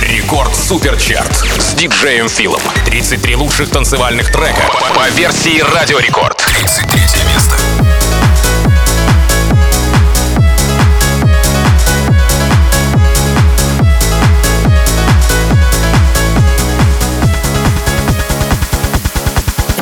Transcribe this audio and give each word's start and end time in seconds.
Рекорд 0.00 0.56
Суперчарт 0.56 1.36
с 1.58 1.74
диджеем 1.74 2.28
Филом. 2.28 2.60
33 2.86 3.36
лучших 3.36 3.70
танцевальных 3.70 4.32
трека 4.32 4.70
по 4.94 5.08
версии 5.10 5.60
Радио 5.74 5.98
Рекорд. 5.98 6.38
33 6.38 7.22
место. 7.32 7.54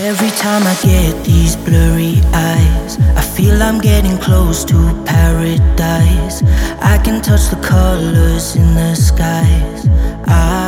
Every 0.00 0.30
time 0.30 0.66
I 0.66 0.74
get 0.82 1.24
these 1.24 1.54
blurry 1.54 2.20
eyes, 2.32 2.98
I 3.16 3.22
feel 3.22 3.62
I'm 3.62 3.80
getting 3.80 4.18
close 4.18 4.64
to 4.64 4.74
paradise. 5.04 6.42
I 6.80 6.98
can 7.04 7.20
touch 7.20 7.50
the 7.50 7.60
colors 7.62 8.56
in 8.56 8.74
the 8.74 8.94
skies. 8.94 9.97
I, 10.30 10.67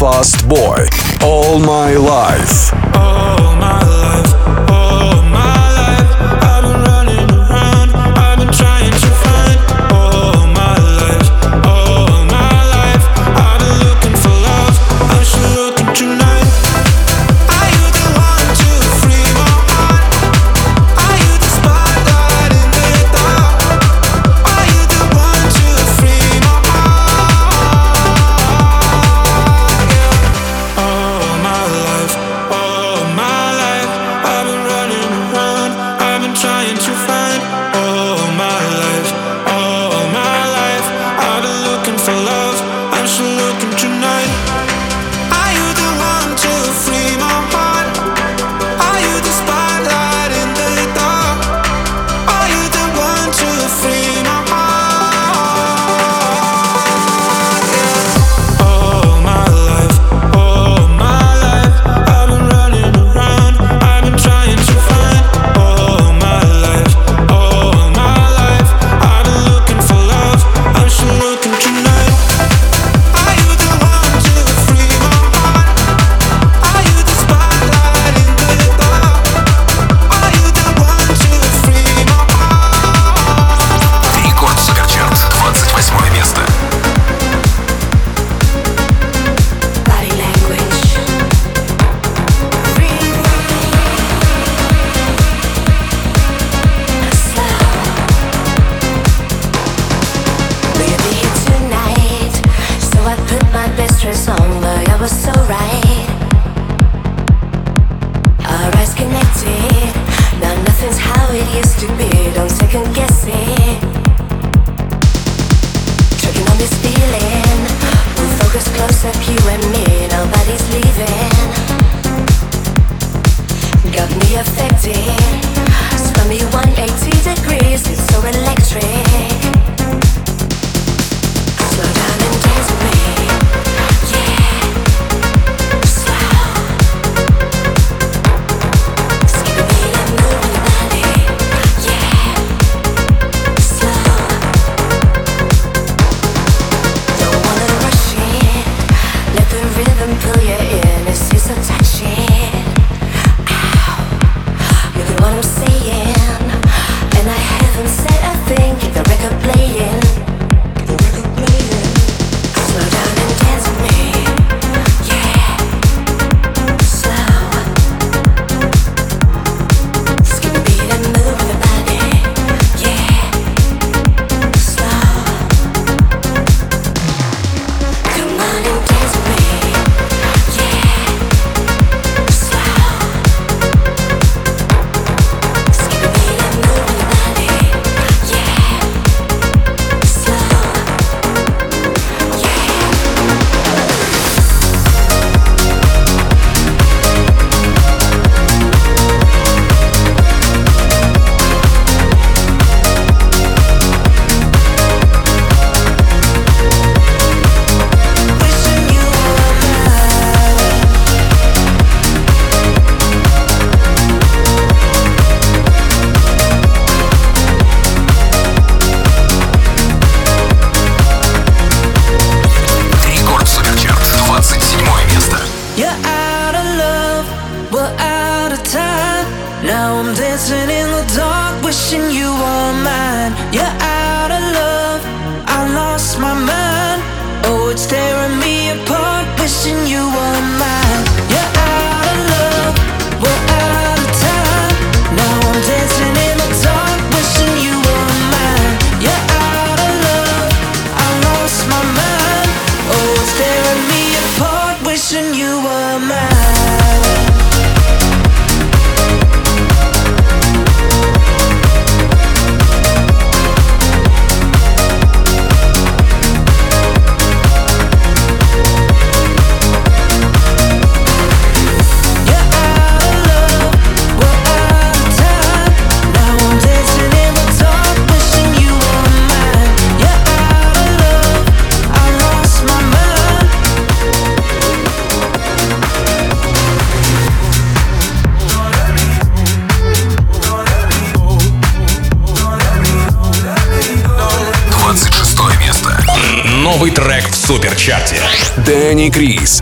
Fast 0.00 0.48
Boy. 0.48 0.86
All 1.22 1.58
My 1.58 1.92
Life. 1.92 2.59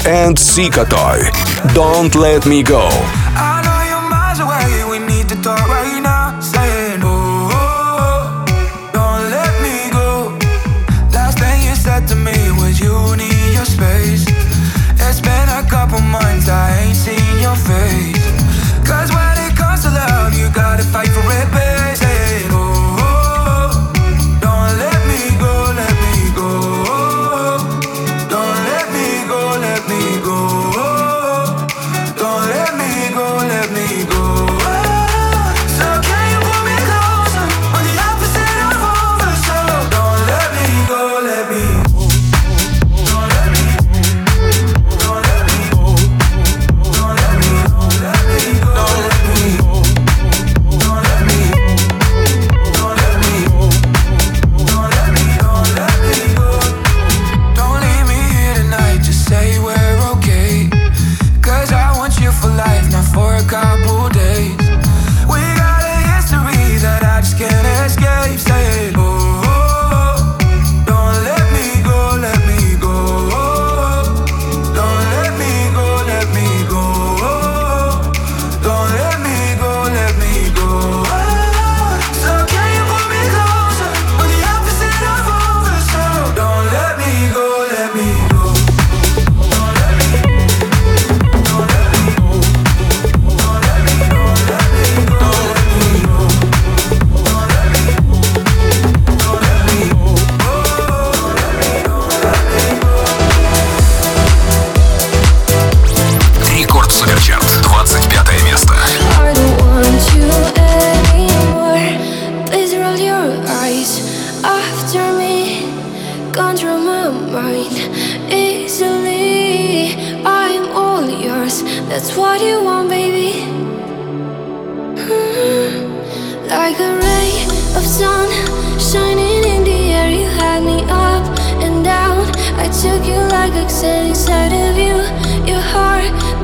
and 0.09 0.39
Sickotoy. 0.39 1.21
Don't 1.75 2.15
let 2.15 2.47
me 2.47 2.63
go. 2.63 2.89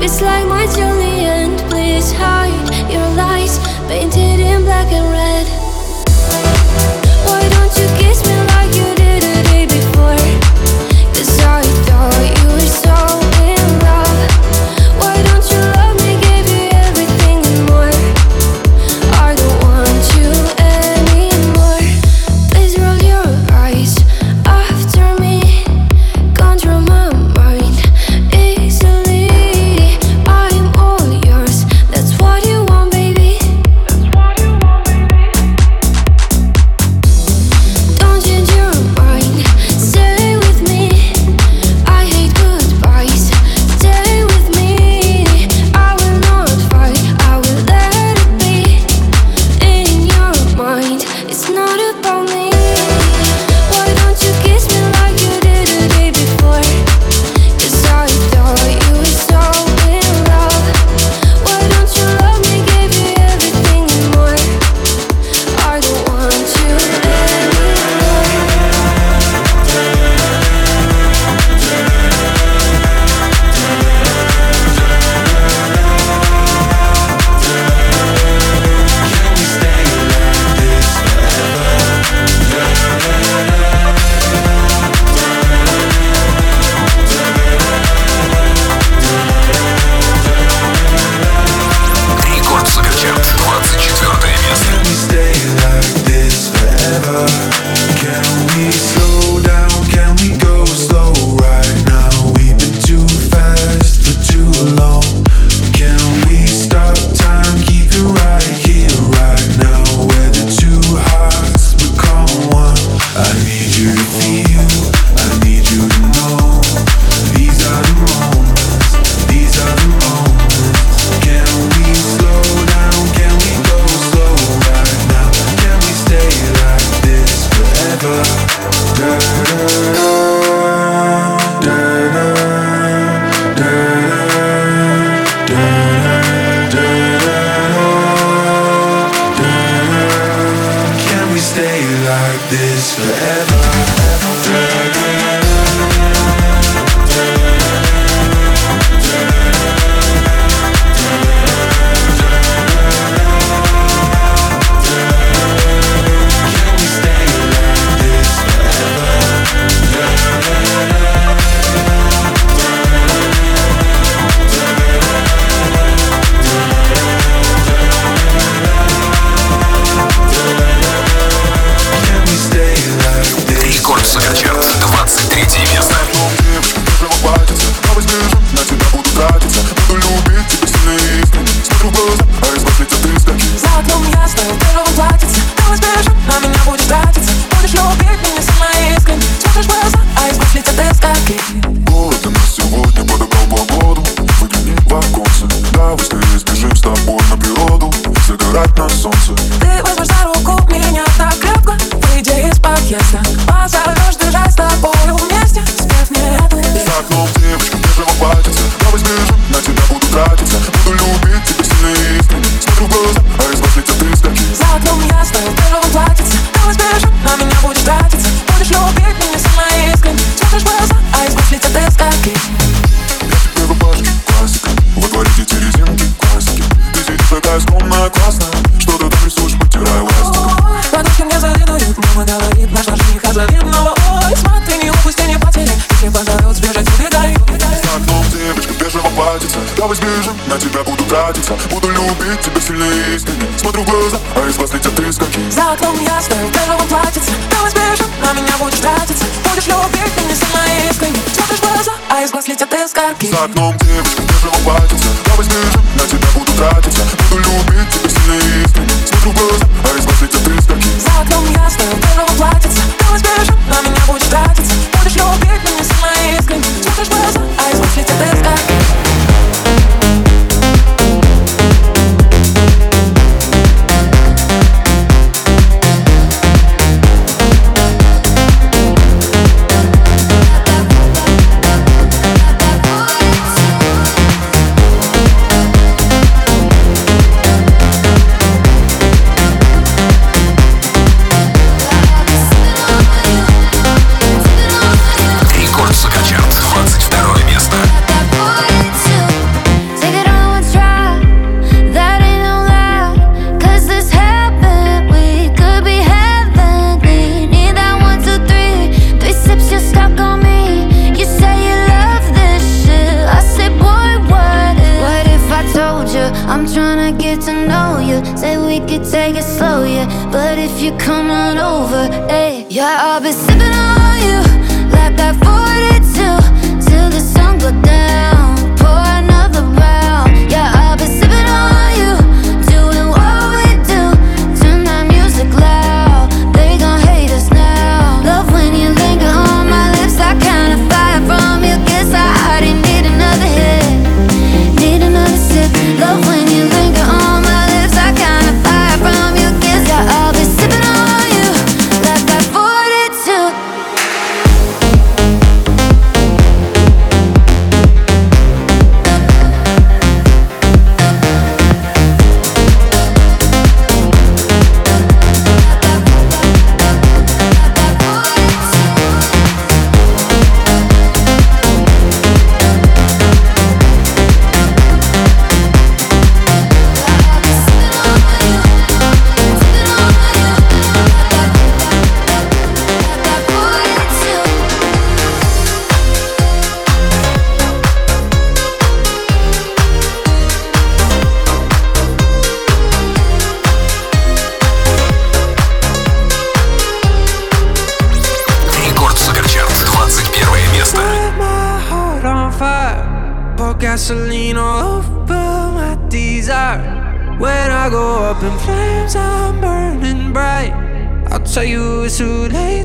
It's 0.05 0.21
like 0.21 0.45
my 0.47 0.67
only 0.83 1.25
end. 1.25 1.57
Please 1.61 2.11
hide 2.11 2.91
your 2.93 3.09
lies, 3.17 3.57
painted 3.87 4.39
in 4.39 4.61
black 4.61 4.91
and 4.91 5.11
red. 5.11 5.24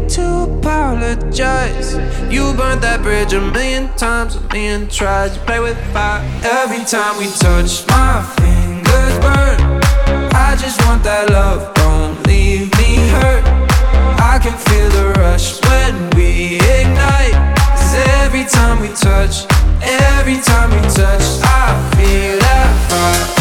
to 0.09 0.57
apologize. 0.59 1.95
You 2.33 2.55
burned 2.55 2.83
that 2.83 3.01
bridge 3.03 3.33
a 3.33 3.41
million 3.41 3.89
times, 3.97 4.37
a 4.37 4.41
million 4.53 4.89
tries. 4.89 5.37
You 5.37 5.43
play 5.43 5.61
with 5.61 5.79
fire 5.93 6.23
every 6.43 6.85
time 6.85 7.19
we 7.19 7.27
touch. 7.39 7.87
My 7.89 8.23
fingers 8.41 9.17
burn. 9.25 9.81
I 10.35 10.57
just 10.59 10.81
want 10.87 11.03
that 11.05 11.31
love. 11.31 11.75
Don't 11.75 12.27
leave 12.27 12.71
me 12.79 12.97
hurt. 13.15 13.45
I 14.21 14.39
can 14.43 14.57
feel 14.57 14.89
the 14.91 15.21
rush 15.21 15.61
when 15.69 16.11
we 16.17 16.57
ignite. 16.57 17.35
Cause 17.57 17.95
every 18.23 18.45
time 18.45 18.81
we 18.81 18.89
touch, 18.89 19.47
every 19.83 20.39
time 20.41 20.71
we 20.71 20.81
touch, 20.89 21.27
I 21.43 21.67
feel 21.97 22.39
that 22.39 22.71
fire. 22.91 23.40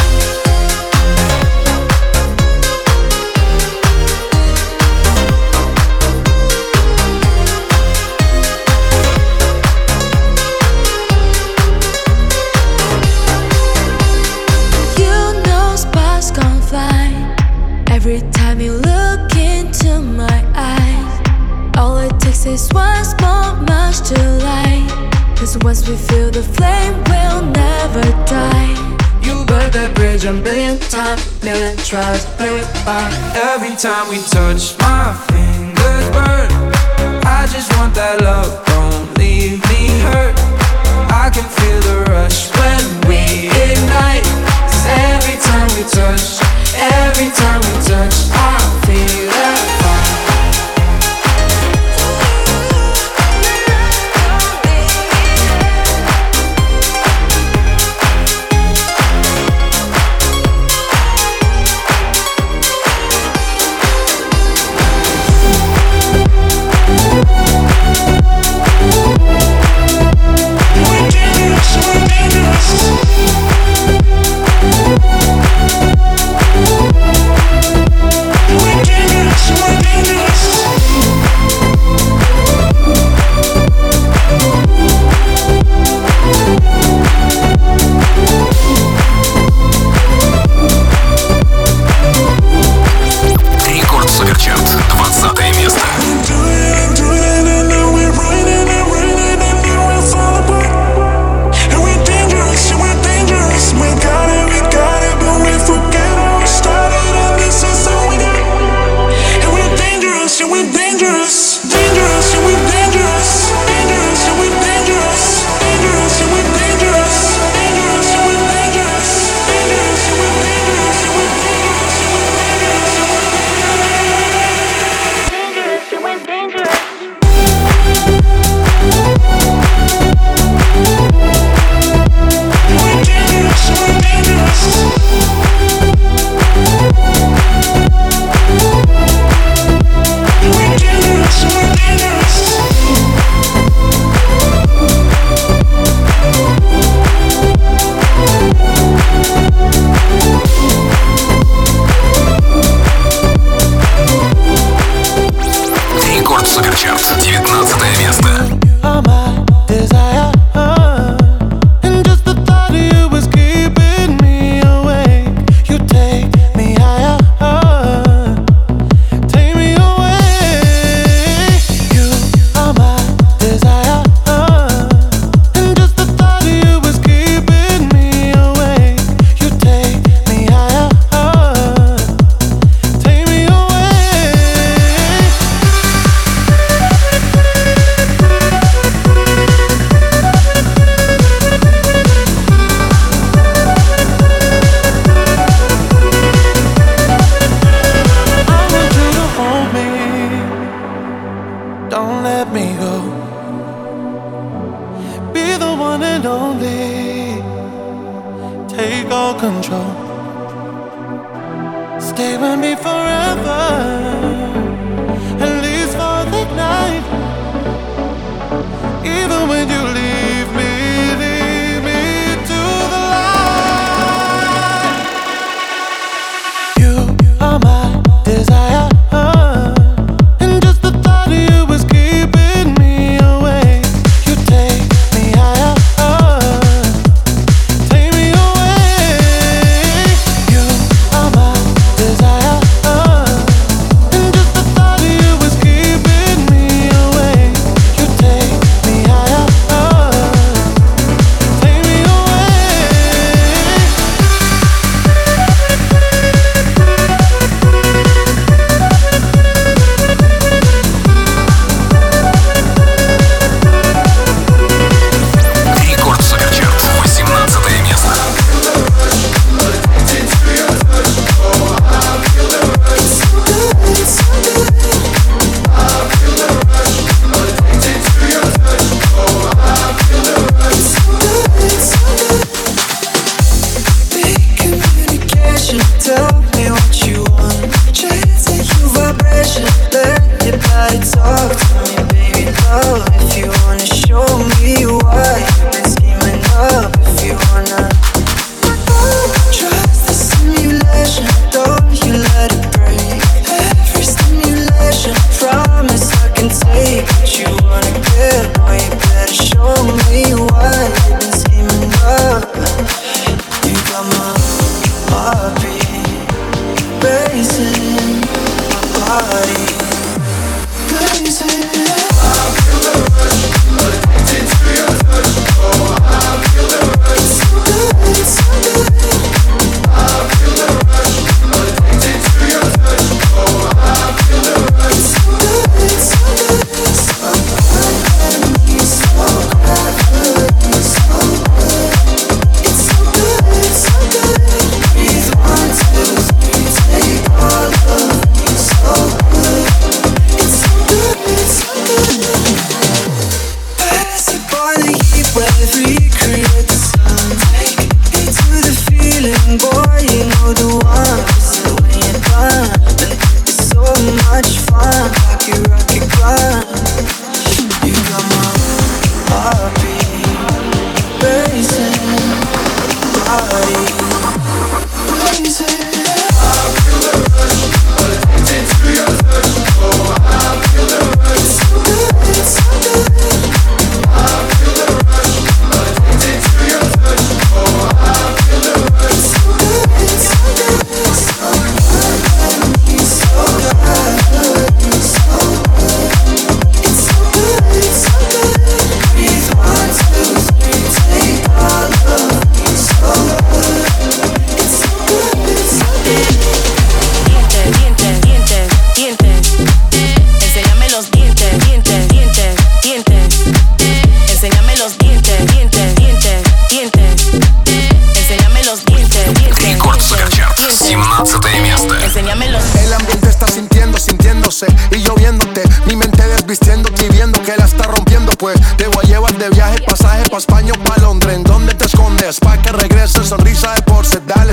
this 22.52 22.74
once 22.74 23.14
more 23.22 23.54
much 23.70 24.02
to 24.10 24.18
light. 24.42 24.90
Cause 25.38 25.58
once 25.60 25.88
we 25.88 25.96
feel 25.96 26.32
the 26.32 26.42
flame, 26.42 26.96
we'll 27.10 27.44
never 27.46 28.02
die. 28.26 28.74
You 29.22 29.46
burn 29.46 29.70
that 29.78 29.92
bridge 29.94 30.26
a 30.26 30.34
million 30.34 30.80
times, 30.90 31.22
million 31.44 31.78
tries, 31.78 32.26
million 32.40 32.66
fire. 32.86 33.12
Every 33.54 33.76
time 33.76 34.10
we 34.10 34.18
touch, 34.34 34.74
my 34.82 35.14
fingers 35.30 36.08
burn. 36.16 36.50
I 37.38 37.46
just 37.54 37.70
want 37.78 37.94
that 37.94 38.18
love, 38.22 38.52
don't 38.66 39.06
leave 39.22 39.62
me 39.70 39.84
hurt. 40.10 40.36
I 41.24 41.30
can 41.30 41.46
feel 41.58 41.80
the 41.90 41.98
rush 42.10 42.50
when 42.58 42.82
we 43.06 43.22
ignite. 43.70 44.26
Cause 44.66 44.86
every 45.14 45.38
time 45.48 45.70
we 45.78 45.84
touch, 45.86 46.42
every 46.98 47.30
time 47.30 47.62
we 47.68 47.74
touch, 47.86 48.18
I 48.34 48.58
feel 48.86 49.30
that. 49.38 49.79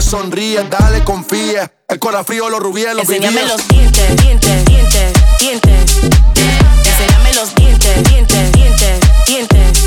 sonríe, 0.06 0.62
dale, 0.70 1.02
confía. 1.04 1.70
El 1.88 1.98
corazón 1.98 2.26
frío, 2.26 2.48
los 2.48 2.60
rubíes, 2.60 2.94
los 2.94 3.02
Enséñame 3.08 3.40
vivías. 3.40 3.58
los 3.58 3.68
dientes, 3.68 4.16
dientes, 4.22 4.64
dientes, 4.64 5.12
dientes. 5.40 5.96
Enséñame 6.84 7.34
los 7.34 7.54
dientes, 7.54 8.04
dientes, 8.08 8.52
dientes, 8.52 9.00
dientes. 9.26 9.82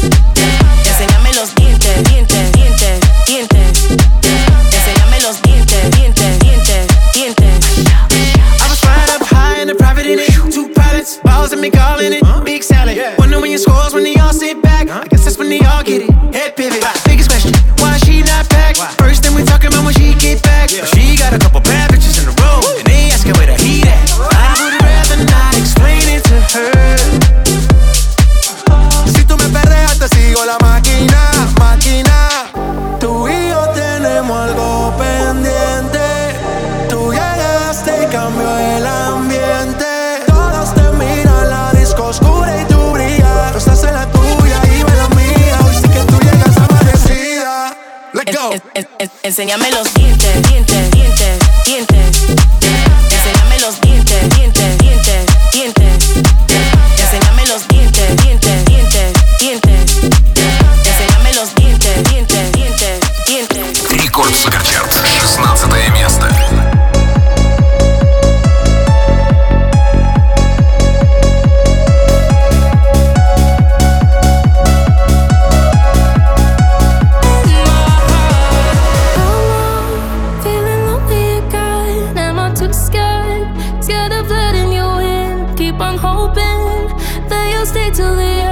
Enséñame 0.85 1.33
los 1.33 1.55
dientes, 1.55 2.03
dientes, 2.09 2.51
dientes, 2.51 2.99
dientes. 3.27 3.87
Enséñame 4.73 5.21
los 5.21 5.41
dientes, 5.41 5.91
dientes, 5.95 6.39
dientes, 6.39 6.87
dientes. 7.13 7.59
I 8.59 8.69
was 8.69 8.79
flying 8.79 9.09
up 9.15 9.23
high 9.25 9.61
in 9.61 9.69
a 9.69 9.75
private 9.75 10.05
in 10.05 10.19
it. 10.19 10.51
Two 10.51 10.69
pilots, 10.73 11.19
balls 11.23 11.53
and 11.53 11.61
me 11.61 11.69
all 11.79 11.99
it. 11.99 12.21
Big 12.43 12.63
salad. 12.63 12.97
Wonder 13.17 13.39
when 13.39 13.51
your 13.51 13.59
scores 13.59 13.93
when 13.93 14.03
they 14.03 14.15
all 14.19 14.33
sit 14.33 14.61
back. 14.61 14.89
I 14.89 15.07
guess 15.07 15.23
that's 15.23 15.37
when 15.37 15.49
they 15.49 15.61
all 15.61 15.83
get 15.83 16.01
it. 16.01 16.08
enséñame 49.41 49.71
los 49.71 49.93
dientes, 49.93 50.41
dientes. 50.49 50.88
hoping 86.01 86.87
that 87.29 87.51
you'll 87.51 87.65
stay 87.65 87.91
till 87.91 88.15
the 88.15 88.23
end. 88.23 88.48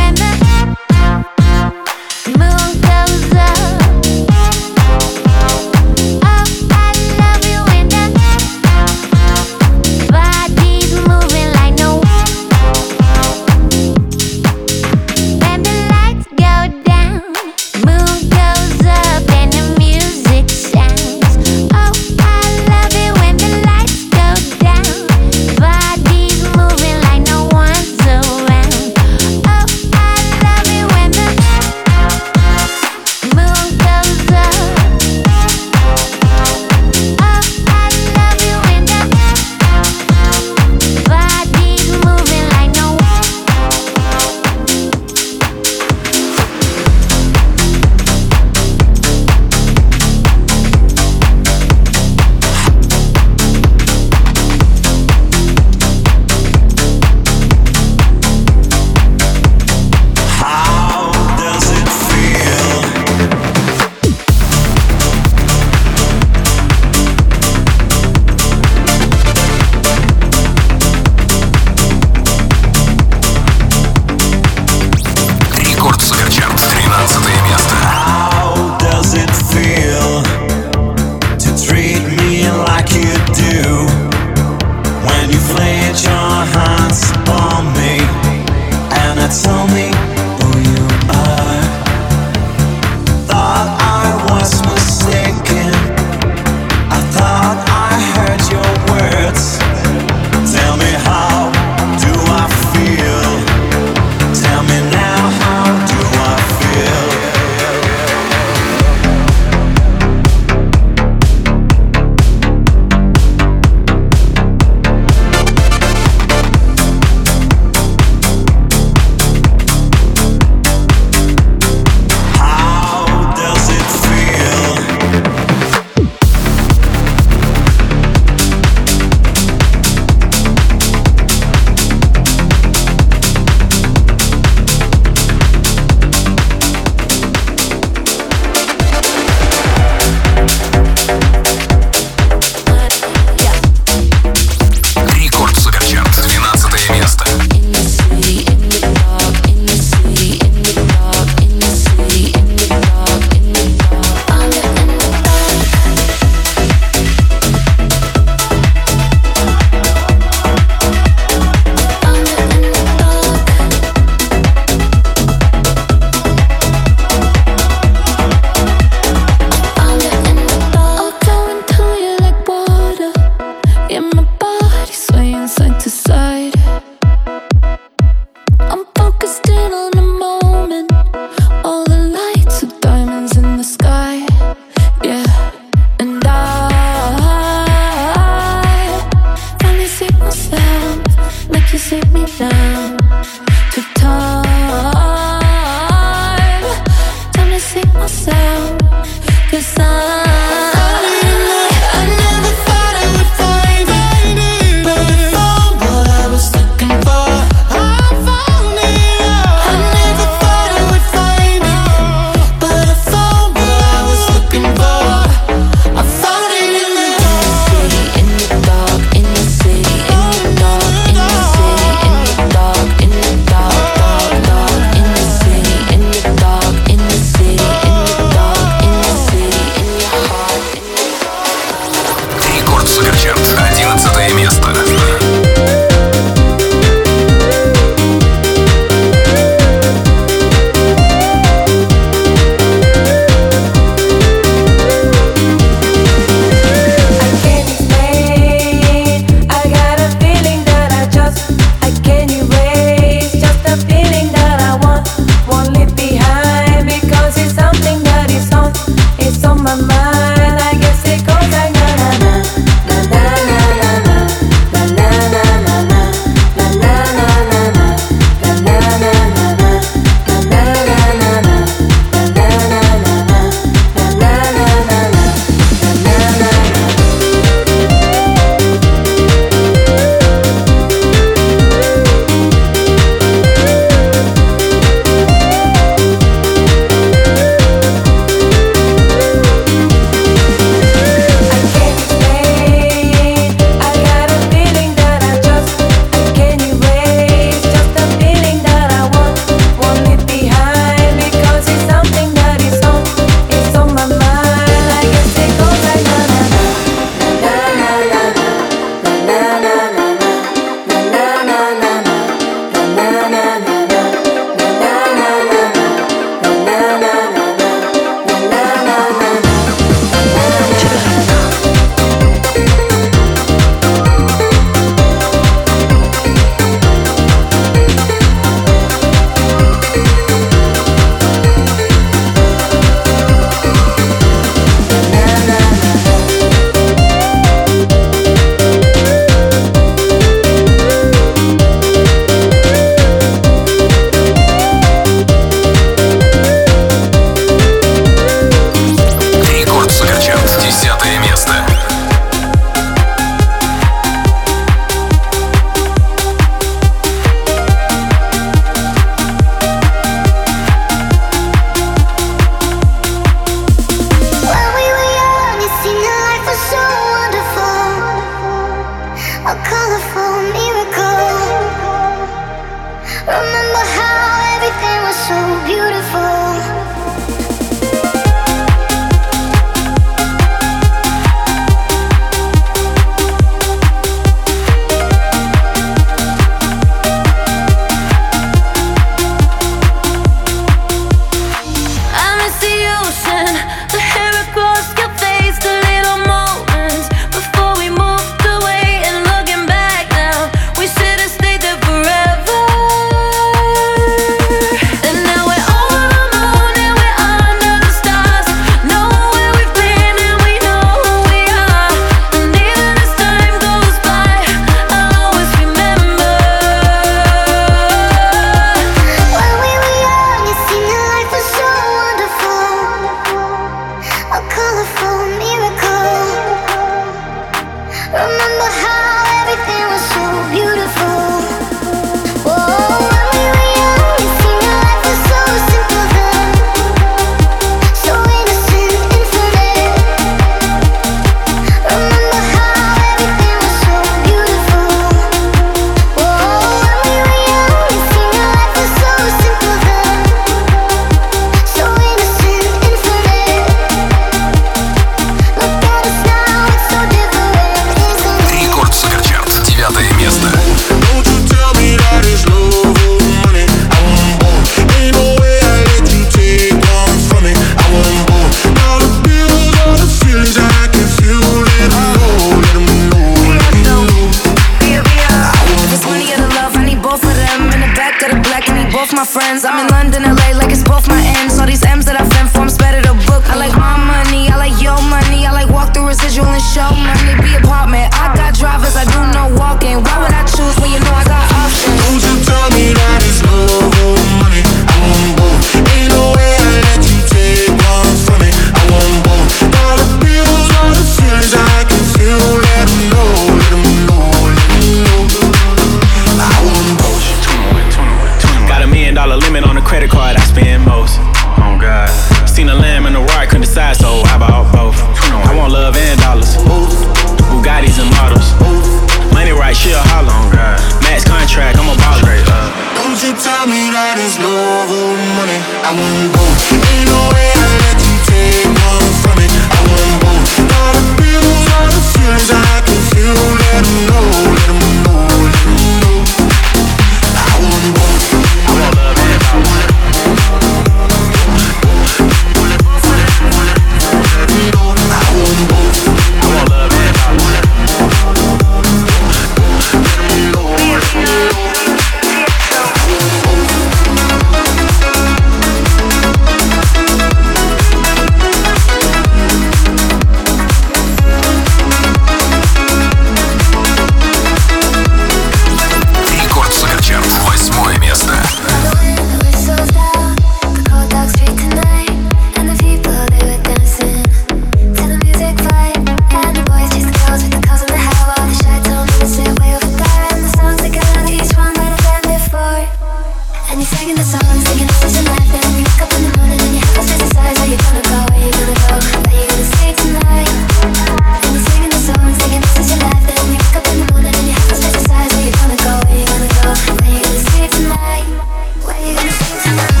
Gonna 599.77 600.00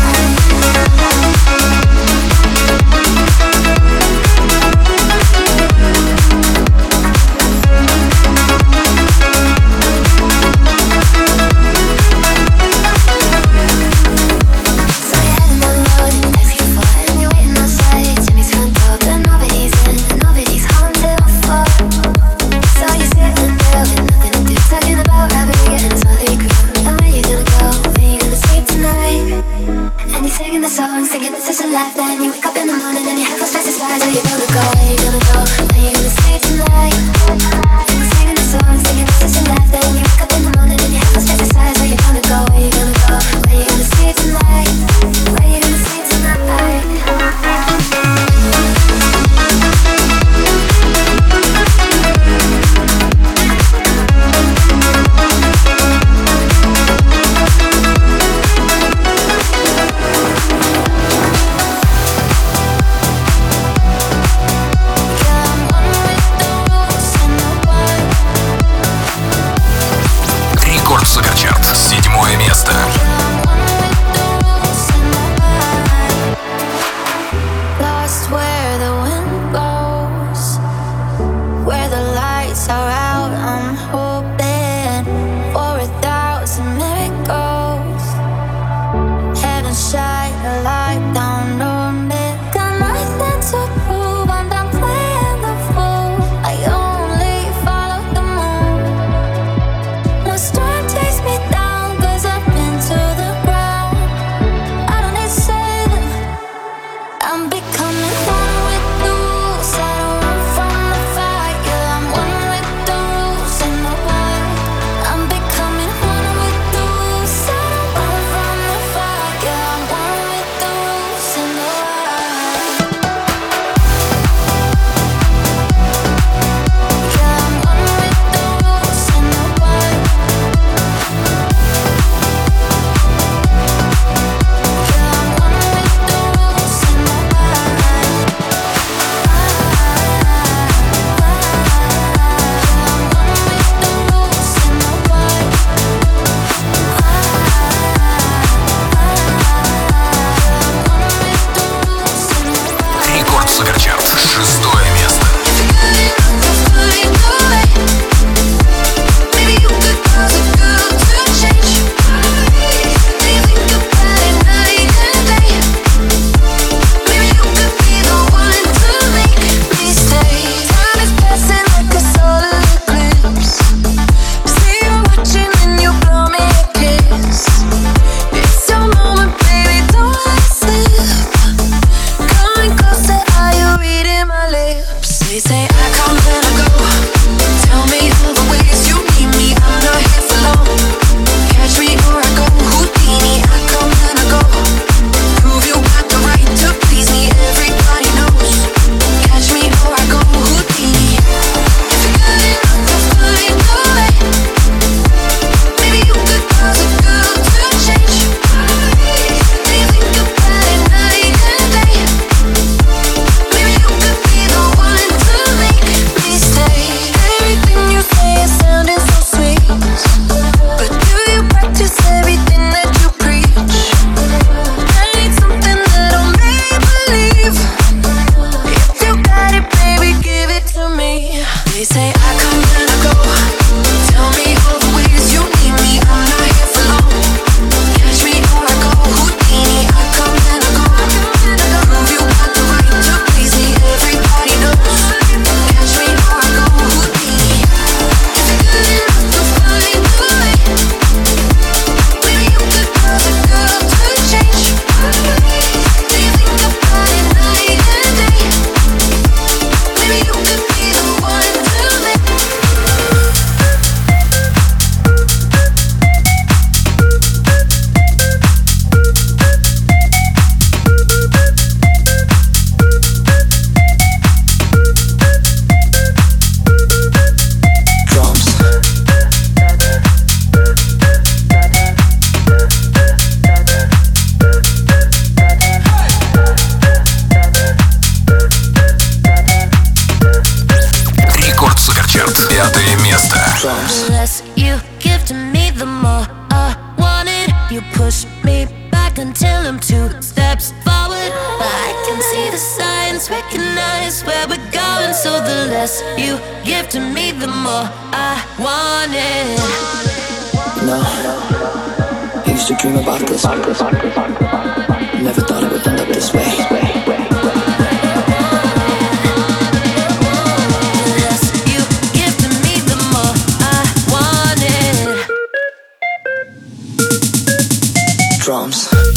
Drums. 328.51 329.10